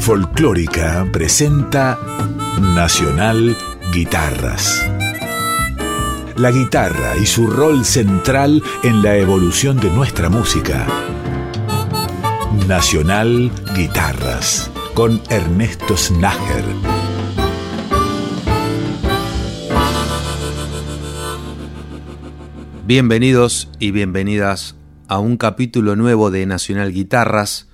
[0.00, 1.98] Folclórica presenta
[2.74, 3.54] Nacional
[3.92, 4.88] Guitarras.
[6.36, 10.86] La guitarra y su rol central en la evolución de nuestra música.
[12.66, 16.64] Nacional Guitarras con Ernesto Snager.
[22.86, 24.76] Bienvenidos y bienvenidas
[25.08, 27.68] a un capítulo nuevo de Nacional Guitarras,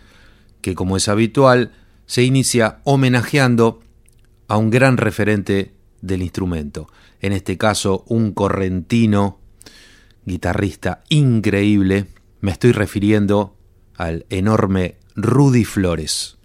[0.61, 1.70] que como es habitual,
[2.07, 3.81] se inicia homenajeando
[4.49, 6.89] a un gran referente del instrumento,
[7.21, 9.40] en este caso un correntino,
[10.25, 12.07] guitarrista increíble,
[12.40, 13.57] me estoy refiriendo
[13.96, 16.39] al enorme Rudy Flores.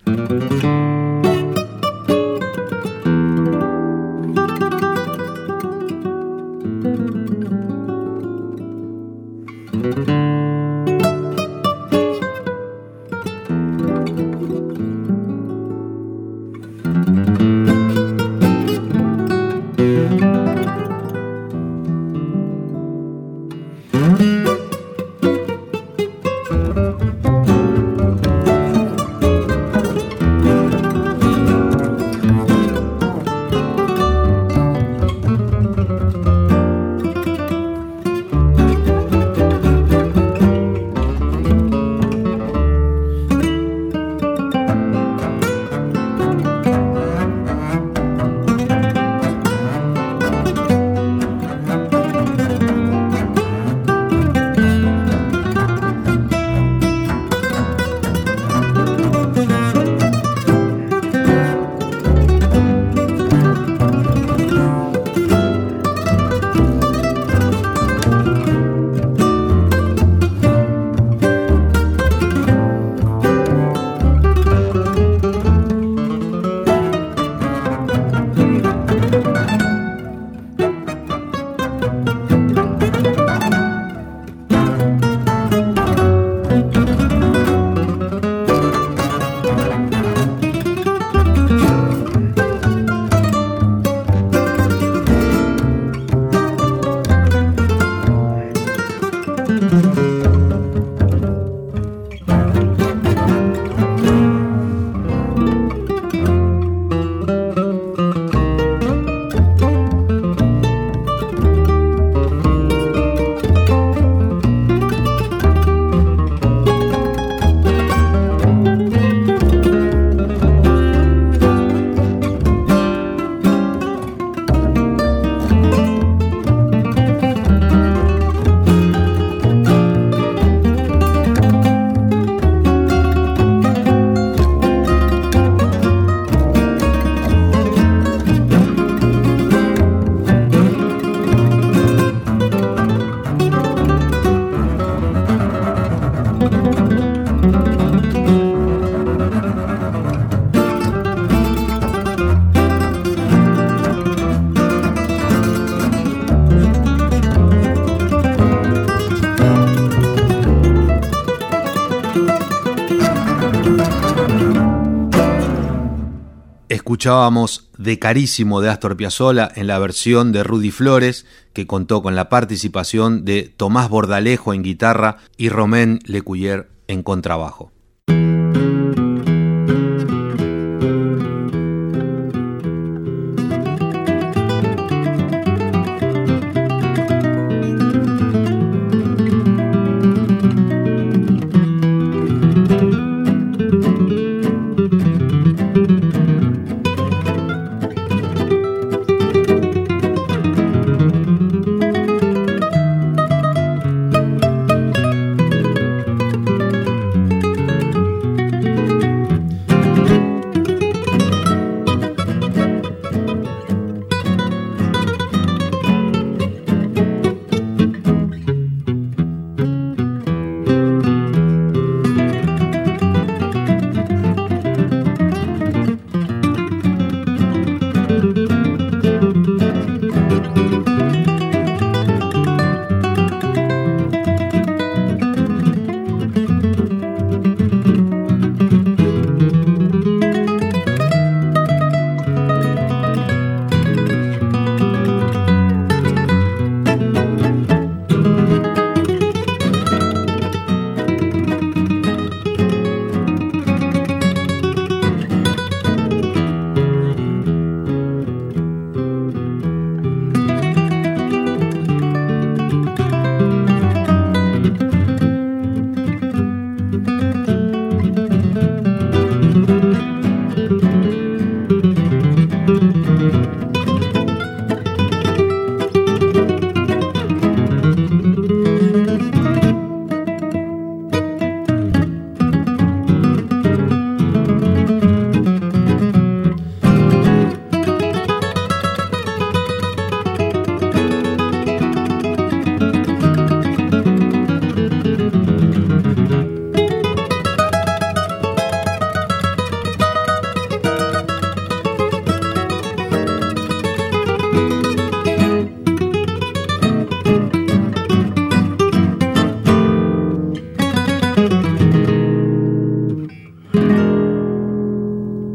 [167.02, 172.14] Escuchábamos de Carísimo de Astor Piazzolla en la versión de Rudy Flores, que contó con
[172.14, 177.72] la participación de Tomás Bordalejo en guitarra y Romain Lecuyer en contrabajo.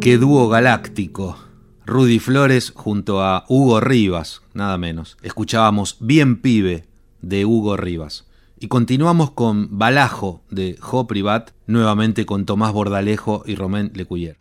[0.06, 1.36] Qué dúo galáctico.
[1.84, 5.16] Rudy Flores junto a Hugo Rivas, nada menos.
[5.20, 6.84] Escuchábamos Bien Pibe
[7.22, 8.28] de Hugo Rivas.
[8.60, 14.38] Y continuamos con Balajo de Jo Privat, nuevamente con Tomás Bordalejo y Romén Lecuyer.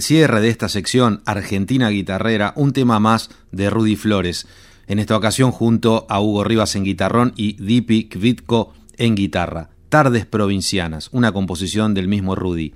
[0.00, 4.46] Cierre de esta sección Argentina Guitarrera, un tema más de Rudy Flores,
[4.86, 9.70] en esta ocasión junto a Hugo Rivas en guitarrón y Dipi Kvitko en guitarra.
[9.88, 12.74] Tardes Provincianas, una composición del mismo Rudy.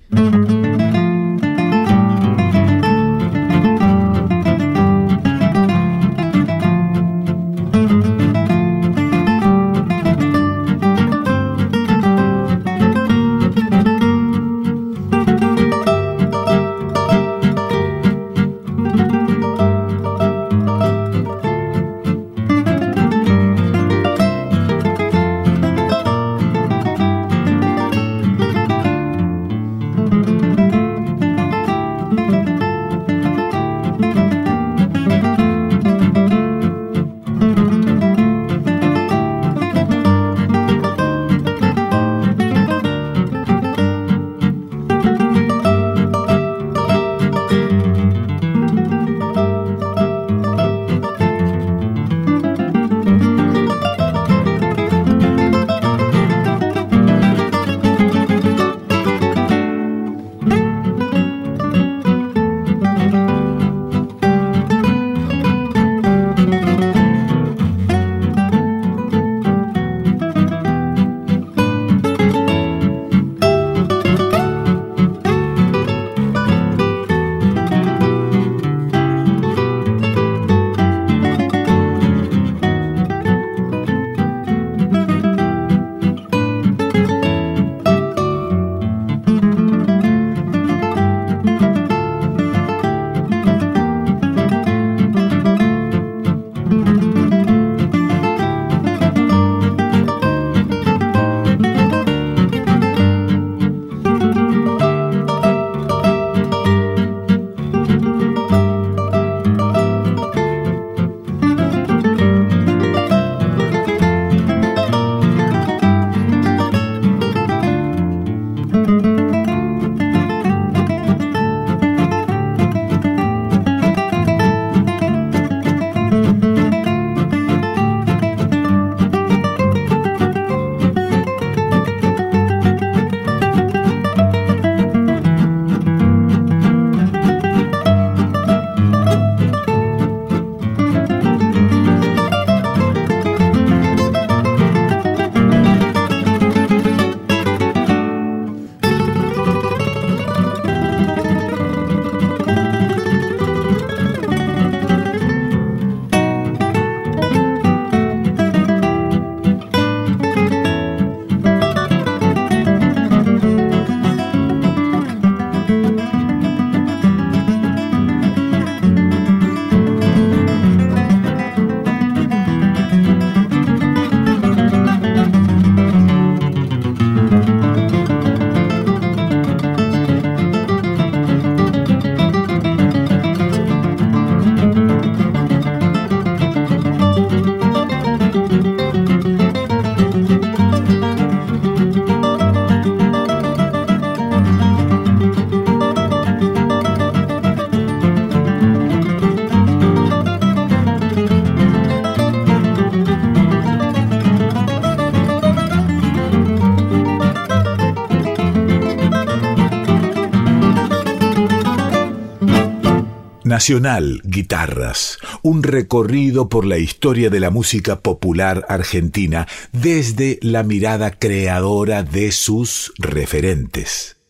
[213.52, 221.10] Nacional Guitarras, un recorrido por la historia de la música popular argentina desde la mirada
[221.10, 224.21] creadora de sus referentes.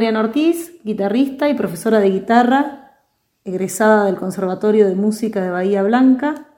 [0.00, 3.02] Mariana Ortiz, guitarrista y profesora de guitarra,
[3.44, 6.48] egresada del Conservatorio de Música de Bahía Blanca,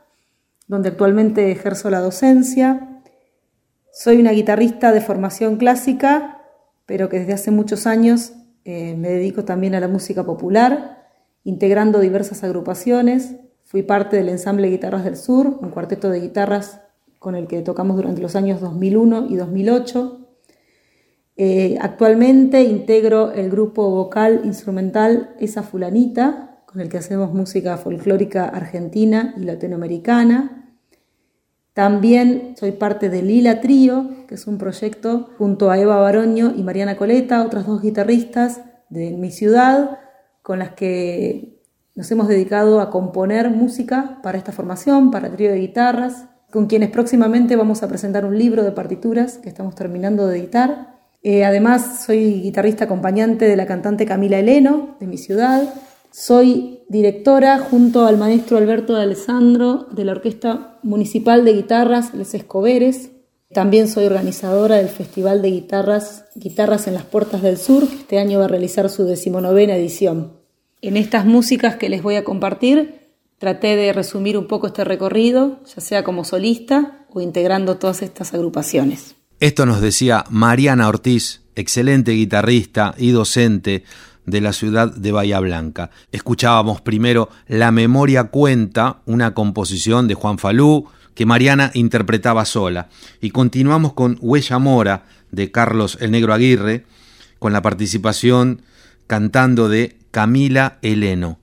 [0.68, 3.02] donde actualmente ejerzo la docencia.
[3.92, 6.40] Soy una guitarrista de formación clásica,
[6.86, 8.32] pero que desde hace muchos años
[8.64, 11.08] eh, me dedico también a la música popular,
[11.42, 13.34] integrando diversas agrupaciones.
[13.64, 16.80] Fui parte del ensamble Guitarras del Sur, un cuarteto de guitarras
[17.18, 20.21] con el que tocamos durante los años 2001 y 2008.
[21.36, 28.46] Eh, actualmente integro el grupo vocal instrumental Esa Fulanita, con el que hacemos música folclórica
[28.48, 30.74] argentina y latinoamericana.
[31.74, 36.62] También soy parte de Lila Trío, que es un proyecto junto a Eva Baroño y
[36.62, 39.98] Mariana Coleta, otras dos guitarristas de mi ciudad,
[40.42, 41.62] con las que
[41.94, 46.90] nos hemos dedicado a componer música para esta formación, para trío de guitarras, con quienes
[46.90, 50.91] próximamente vamos a presentar un libro de partituras que estamos terminando de editar.
[51.22, 55.72] Eh, además, soy guitarrista acompañante de la cantante Camila Heleno, de mi ciudad.
[56.10, 62.34] Soy directora junto al maestro Alberto de Alessandro de la Orquesta Municipal de Guitarras Les
[62.34, 63.10] Escoberes.
[63.52, 68.18] También soy organizadora del Festival de Guitarras, Guitarras en las Puertas del Sur, que este
[68.18, 70.32] año va a realizar su decimonovena edición.
[70.80, 75.60] En estas músicas que les voy a compartir, traté de resumir un poco este recorrido,
[75.64, 79.14] ya sea como solista o integrando todas estas agrupaciones.
[79.42, 83.82] Esto nos decía Mariana Ortiz, excelente guitarrista y docente
[84.24, 85.90] de la ciudad de Bahía Blanca.
[86.12, 92.88] Escuchábamos primero La memoria cuenta, una composición de Juan Falú que Mariana interpretaba sola.
[93.20, 96.86] Y continuamos con Huella Mora de Carlos el Negro Aguirre,
[97.40, 98.62] con la participación
[99.08, 101.41] cantando de Camila Heleno.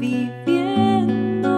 [0.00, 1.52] viviendo,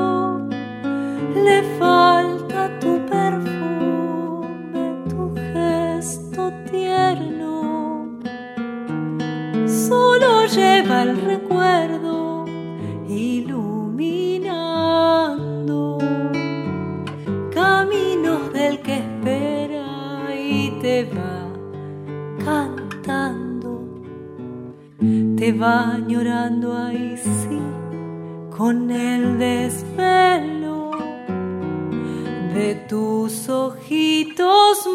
[1.35, 8.19] le falta tu perfume, tu gesto tierno.
[9.67, 12.45] Solo lleva el recuerdo
[13.09, 13.79] iluminando
[17.55, 21.47] caminos del que espera y te va
[22.45, 23.73] cantando,
[25.37, 27.12] te va llorando ahí
[28.63, 30.93] con el desvelo
[32.55, 34.87] de tus ojitos.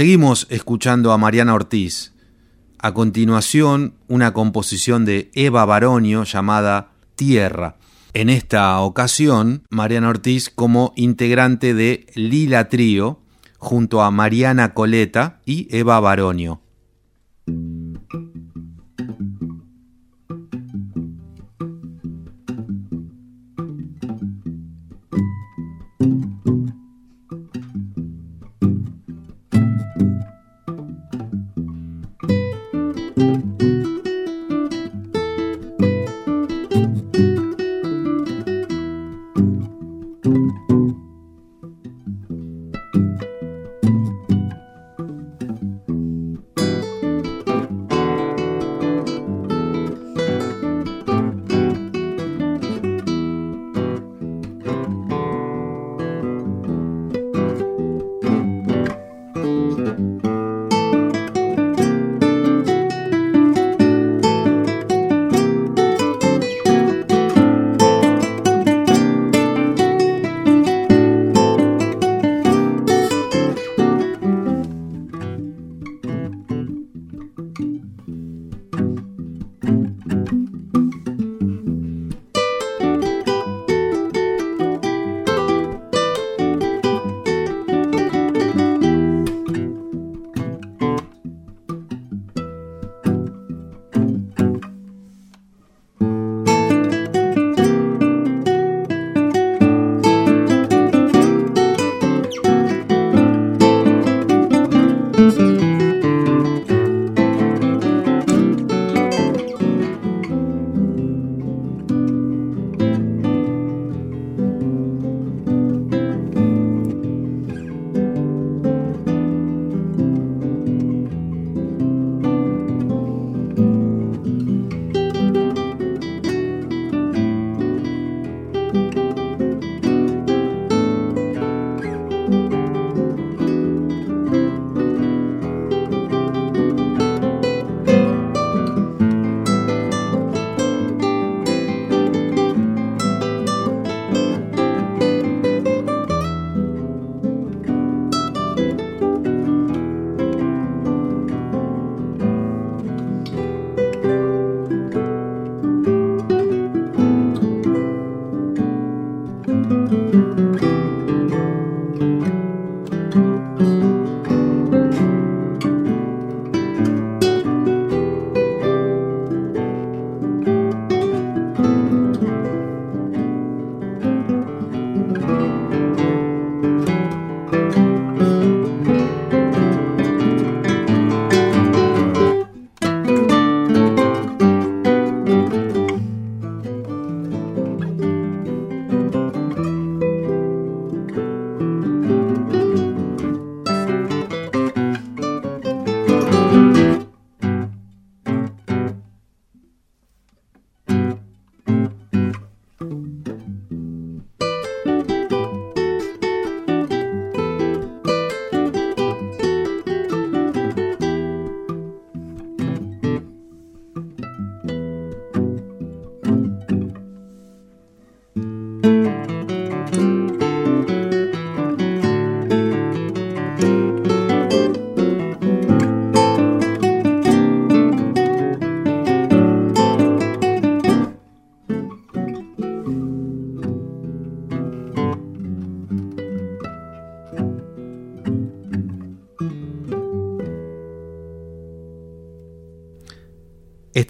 [0.00, 2.14] Seguimos escuchando a Mariana Ortiz.
[2.78, 7.76] A continuación, una composición de Eva Baronio llamada Tierra.
[8.14, 13.20] En esta ocasión, Mariana Ortiz como integrante de Lila Trío,
[13.58, 16.62] junto a Mariana Coleta y Eva Baronio.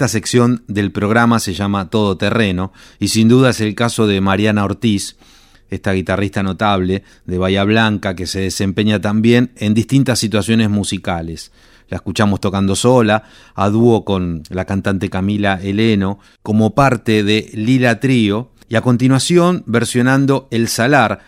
[0.01, 4.23] Esta sección del programa se llama Todo Terreno y sin duda es el caso de
[4.23, 5.19] Mariana Ortiz,
[5.69, 11.53] esta guitarrista notable de Bahía Blanca que se desempeña también en distintas situaciones musicales.
[11.91, 18.01] La escuchamos tocando sola, a dúo con la cantante Camila Heleno, como parte de Lila
[18.01, 21.21] Trío, y a continuación versionando El Salar,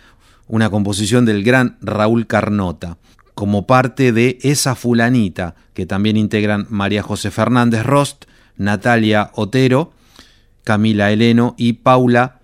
[0.47, 2.97] una composición del gran Raúl Carnota,
[3.35, 8.25] como parte de Esa Fulanita, que también integran María José Fernández Rost,
[8.57, 9.91] Natalia Otero,
[10.63, 12.39] Camila Heleno y Paula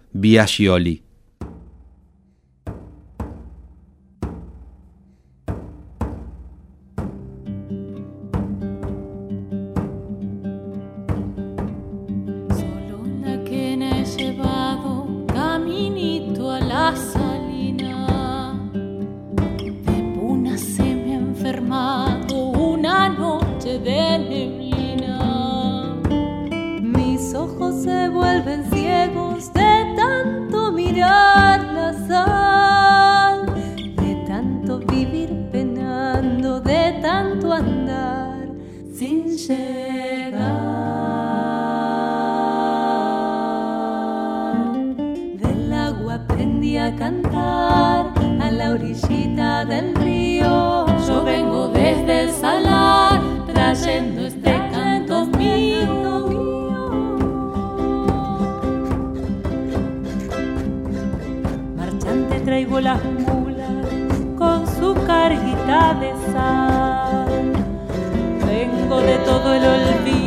[68.46, 70.19] Vengo de todo el olvido.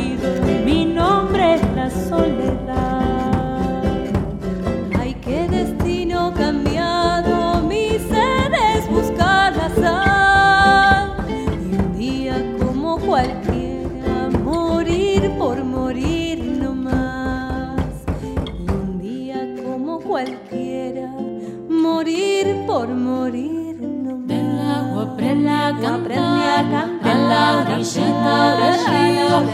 [27.77, 29.52] 你什么都需要。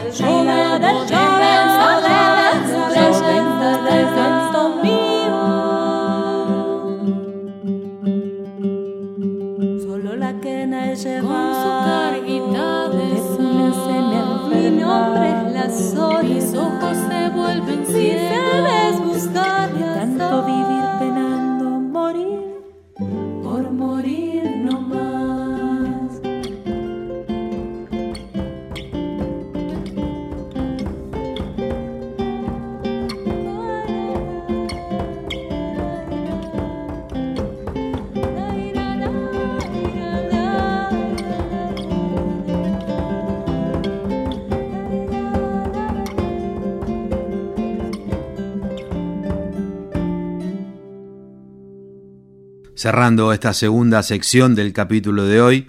[52.80, 55.68] Cerrando esta segunda sección del capítulo de hoy,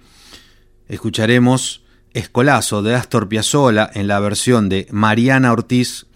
[0.87, 1.83] escucharemos
[2.15, 6.07] Escolazo de Astor Piazzolla en la versión de Mariana Ortiz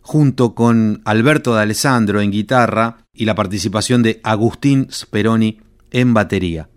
[0.00, 5.60] junto con Alberto de Alessandro en guitarra y la participación de Agustín Speroni
[5.92, 6.71] en batería.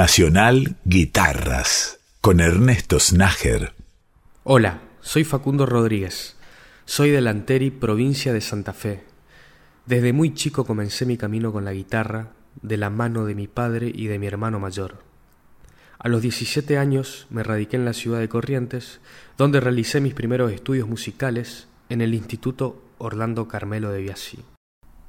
[0.00, 3.74] Nacional Guitarras con Ernesto Snager.
[4.44, 6.36] Hola, soy Facundo Rodríguez.
[6.86, 9.04] Soy de Lanteri, provincia de Santa Fe.
[9.84, 12.32] Desde muy chico comencé mi camino con la guitarra
[12.62, 15.02] de la mano de mi padre y de mi hermano mayor.
[15.98, 19.00] A los 17 años me radiqué en la ciudad de Corrientes,
[19.36, 24.38] donde realicé mis primeros estudios musicales en el Instituto Orlando Carmelo de Biasí.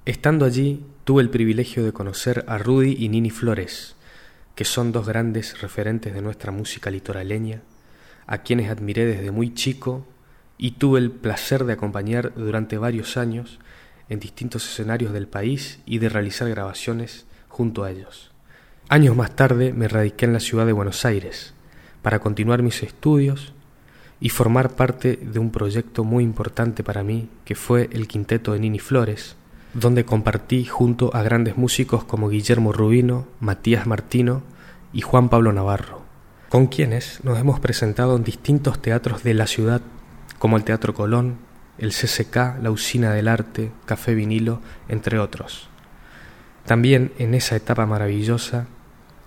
[0.03, 3.95] Estando allí, tuve el privilegio de conocer a Rudy y Nini Flores,
[4.55, 7.61] que son dos grandes referentes de nuestra música litoraleña,
[8.27, 10.05] a quienes admiré desde muy chico
[10.57, 13.59] y tuve el placer de acompañar durante varios años
[14.09, 18.31] en distintos escenarios del país y de realizar grabaciones junto a ellos.
[18.89, 21.53] Años más tarde me radiqué en la ciudad de Buenos Aires
[22.01, 23.53] para continuar mis estudios
[24.19, 28.59] y formar parte de un proyecto muy importante para mí que fue el Quinteto de
[28.59, 29.35] Nini Flores,
[29.73, 34.43] donde compartí junto a grandes músicos como Guillermo Rubino, Matías Martino
[34.93, 36.01] y Juan Pablo Navarro,
[36.49, 39.81] con quienes nos hemos presentado en distintos teatros de la ciudad
[40.39, 41.37] como el Teatro Colón,
[41.77, 45.69] el CCK, la Usina del Arte, Café Vinilo, entre otros.
[46.65, 48.67] También en esa etapa maravillosa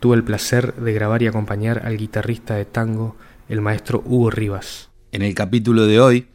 [0.00, 3.16] tuve el placer de grabar y acompañar al guitarrista de tango,
[3.48, 4.90] el maestro Hugo Rivas.
[5.12, 6.28] En el capítulo de hoy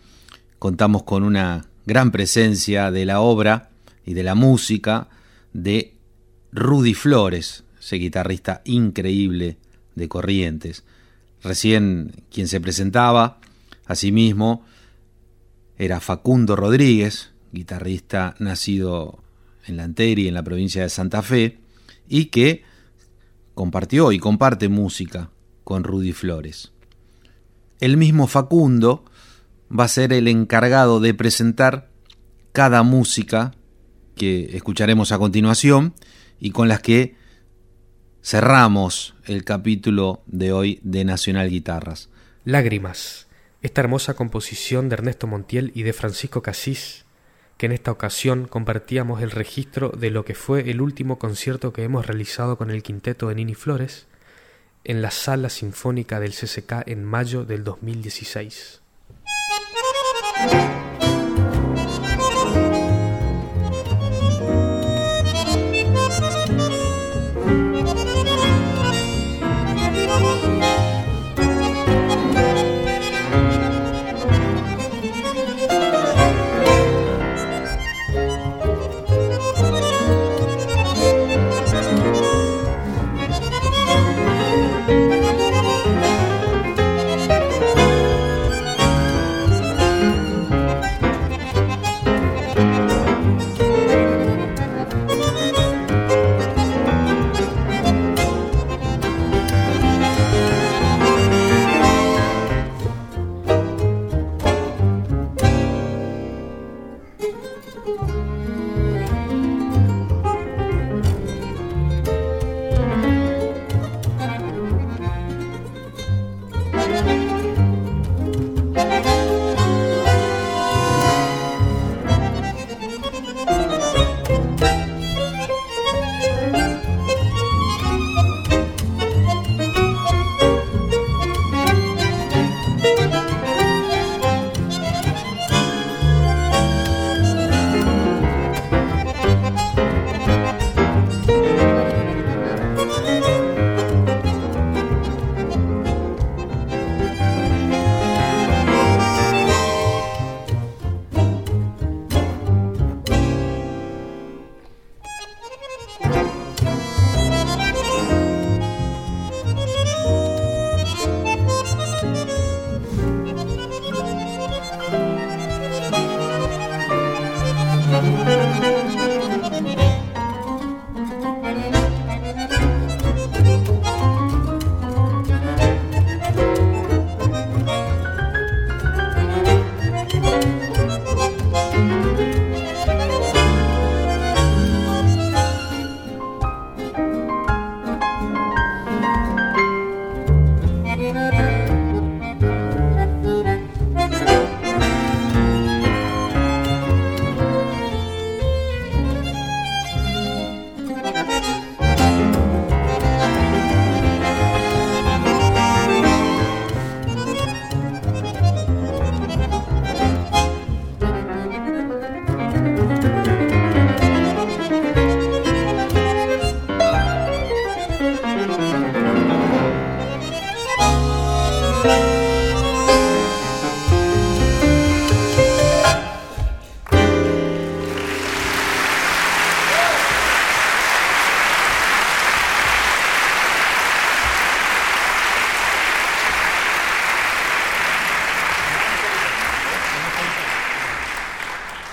[0.57, 3.68] contamos con una gran presencia de la obra
[4.10, 5.07] y de la música
[5.53, 5.93] de
[6.51, 9.57] Rudy Flores, ese guitarrista increíble
[9.93, 10.84] de Corrientes.
[11.43, 13.39] Recién quien se presentaba,
[13.86, 14.66] asimismo,
[15.78, 19.20] era Facundo Rodríguez, guitarrista nacido
[19.68, 21.60] en la Anteri, en la provincia de Santa Fe,
[22.07, 22.64] y que
[23.53, 25.30] compartió y comparte música
[25.64, 26.72] con Rudy Flores.
[27.80, 29.05] El mismo Facundo
[29.72, 31.91] va a ser el encargado de presentar
[32.53, 33.53] cada música
[34.20, 35.95] que escucharemos a continuación
[36.39, 37.15] y con las que
[38.22, 42.09] cerramos el capítulo de hoy de Nacional Guitarras.
[42.45, 43.28] Lágrimas,
[43.63, 47.05] esta hermosa composición de Ernesto Montiel y de Francisco Casís
[47.59, 51.84] que en esta ocasión compartíamos el registro de lo que fue el último concierto que
[51.84, 54.07] hemos realizado con el quinteto de Nini Flores
[54.86, 58.82] en la Sala Sinfónica del CCK en mayo del 2016.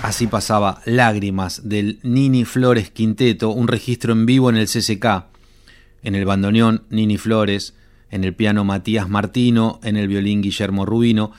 [0.06, 5.24] Así pasaba Lágrimas del Nini Flores Quinteto, un registro en vivo en el CCK.
[6.04, 7.74] En el bandoneón Nini Flores,
[8.12, 11.32] en el piano Matías Martino, en el violín Guillermo Rubino,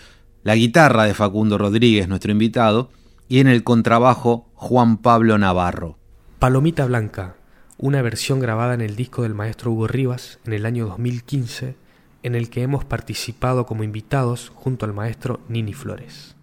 [0.44, 2.90] la guitarra de Facundo Rodríguez, nuestro invitado,
[3.30, 5.98] y en el contrabajo Juan Pablo Navarro.
[6.38, 7.38] Palomita Blanca,
[7.78, 11.78] una versión grabada en el disco del maestro Hugo Rivas en el año 2015,
[12.24, 16.36] en el que hemos participado como invitados junto al maestro Nini Flores.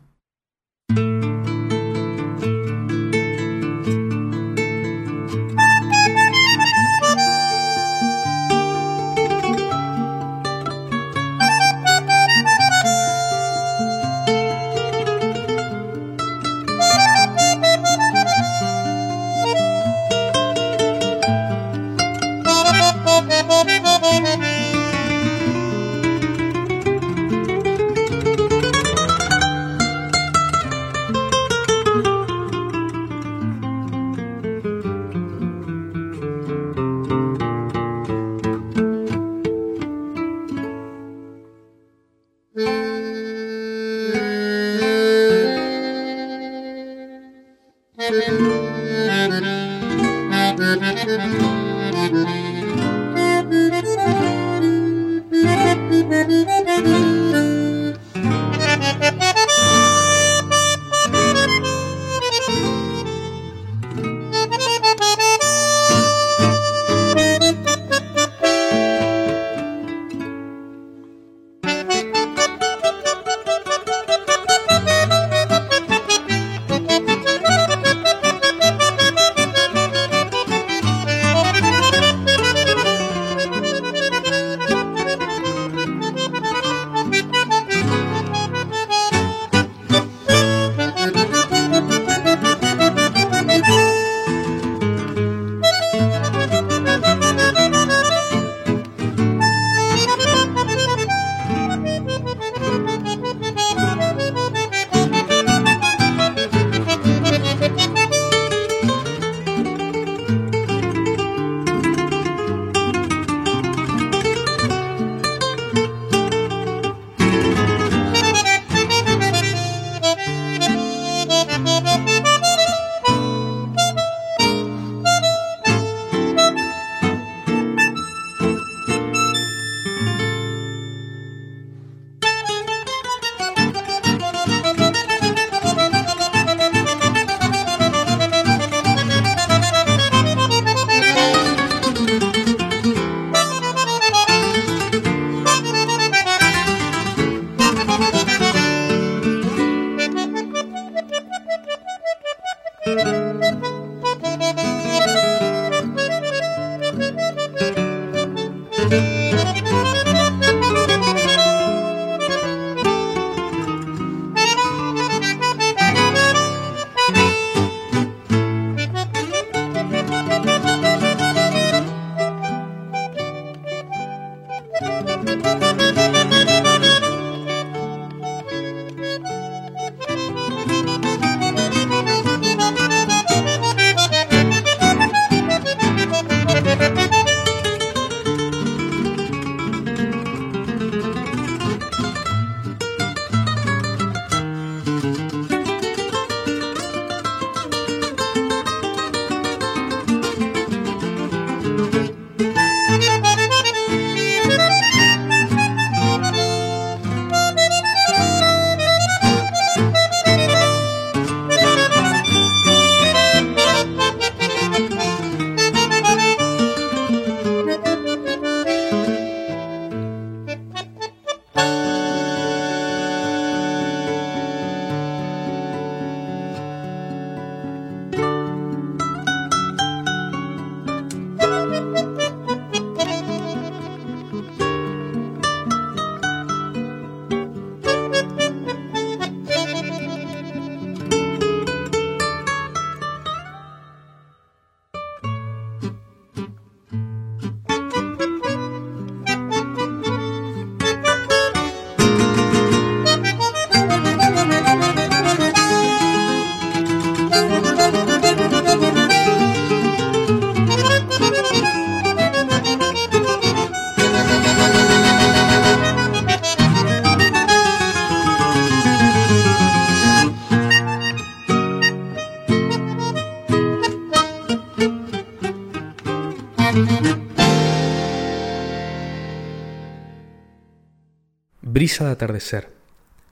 [281.85, 282.71] Brisa de atardecer.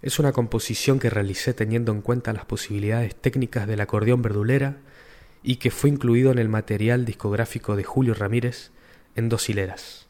[0.02, 4.76] Es una composición que realicé teniendo en cuenta las posibilidades técnicas del acordeón verdulera
[5.42, 8.70] y que fue incluido en el material discográfico de Julio Ramírez
[9.16, 10.06] en dos hileras.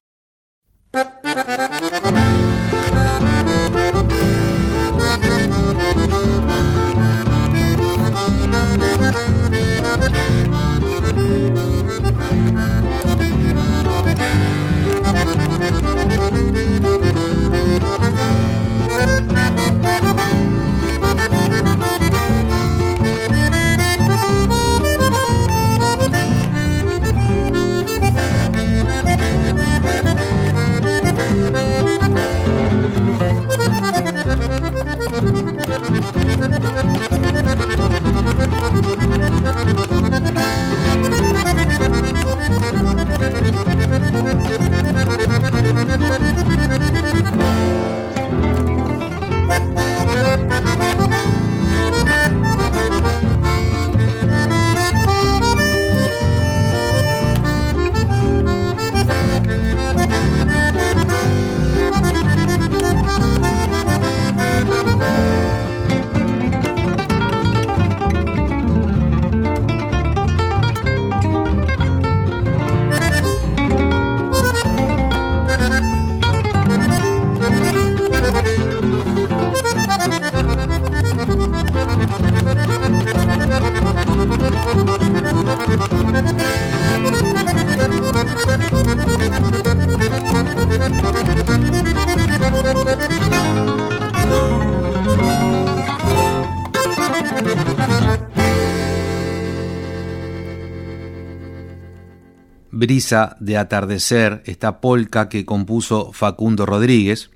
[102.82, 107.30] Brisa de atardecer, esta polca que compuso Facundo Rodríguez,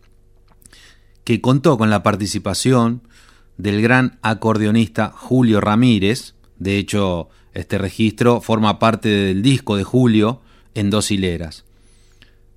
[1.23, 3.03] que contó con la participación
[3.57, 6.35] del gran acordeonista Julio Ramírez.
[6.59, 10.41] De hecho, este registro forma parte del disco de Julio
[10.75, 11.65] en dos hileras.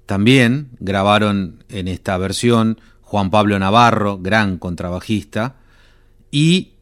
[0.07, 5.57] También grabaron en esta versión Juan Pablo Navarro, gran contrabajista,
[6.31, 6.73] y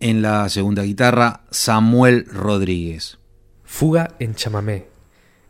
[0.00, 3.16] en la segunda guitarra Samuel Rodríguez.
[3.64, 4.95] Fuga en chamamé,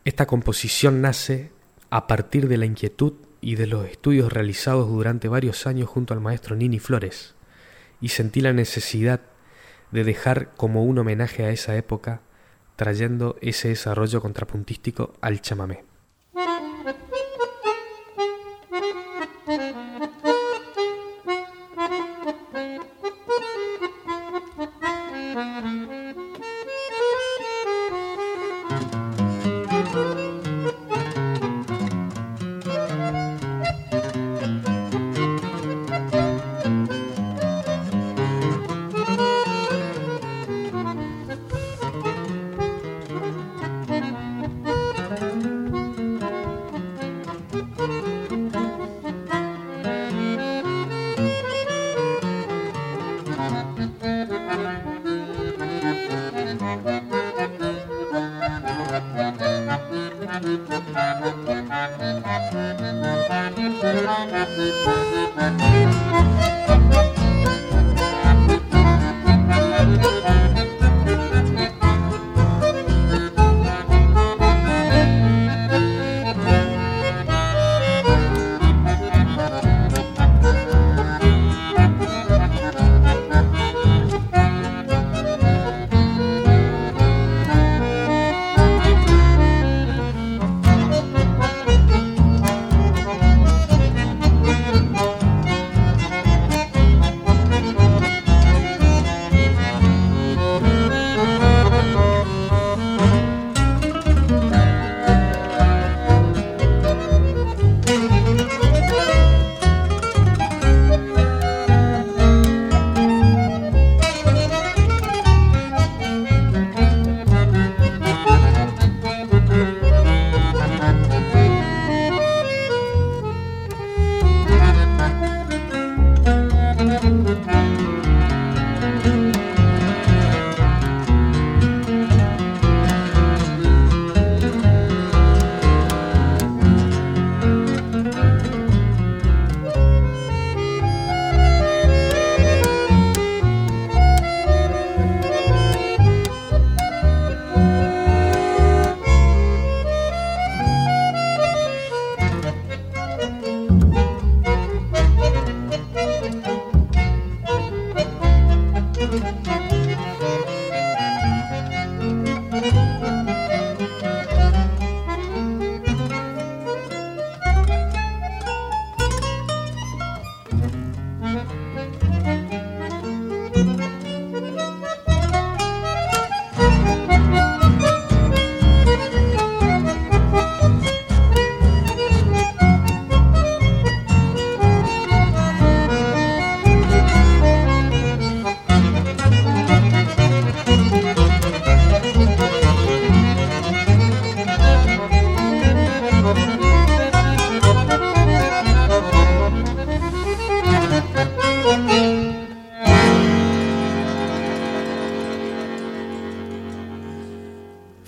[0.07, 1.51] esta composición nace
[1.89, 6.21] a partir de la inquietud y de los estudios realizados durante varios años junto al
[6.21, 7.35] maestro Nini Flores,
[7.99, 9.19] y sentí la necesidad
[9.91, 12.21] de dejar como un homenaje a esa época,
[12.77, 15.83] trayendo ese desarrollo contrapuntístico al chamamé.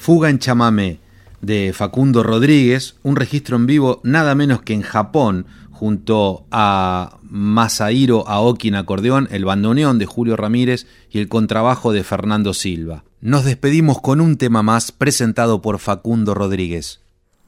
[0.09, 0.97] Fuga en chamamé
[1.39, 8.27] de Facundo Rodríguez, un registro en vivo nada menos que en Japón, junto a Masahiro
[8.27, 13.03] Aoki en acordeón, el bandoneón de Julio Ramírez y el contrabajo de Fernando Silva.
[13.21, 17.01] Nos despedimos con un tema más presentado por Facundo Rodríguez.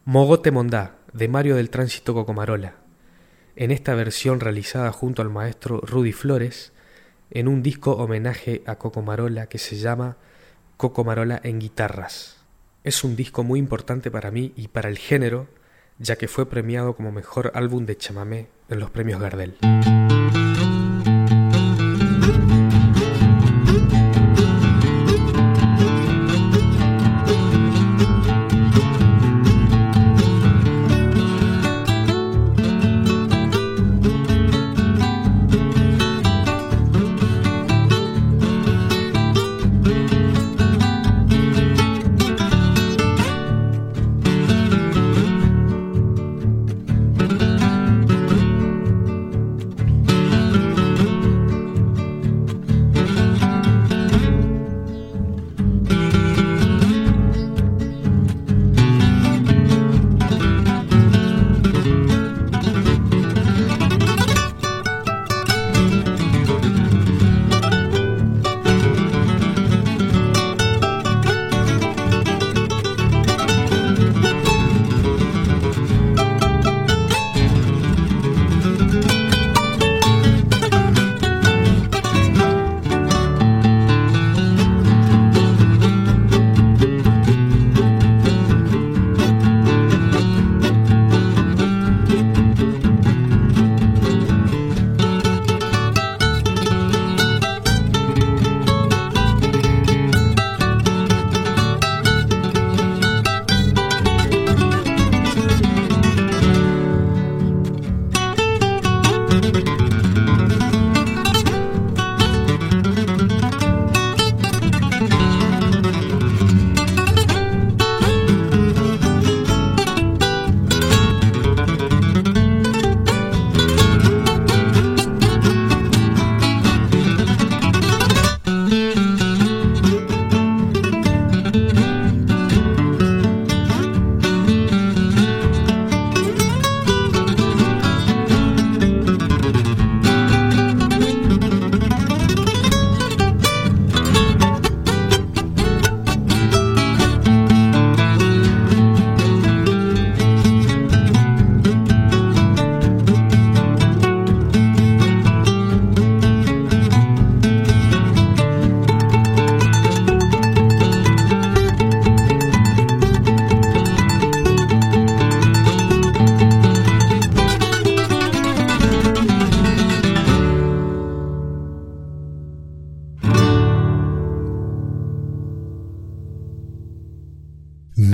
[0.05, 2.75] Mogote Mondá, de Mario del Tránsito Cocomarola.
[3.55, 6.73] En esta versión realizada junto al maestro Rudy Flores,
[7.31, 10.17] en un disco homenaje a Cocomarola que se llama
[10.77, 12.40] Cocomarola en guitarras.
[12.83, 15.47] Es un disco muy importante para mí y para el género,
[15.99, 19.55] ya que fue premiado como mejor álbum de chamamé en los premios Gardel.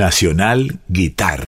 [0.08, 1.46] Nacional Guitar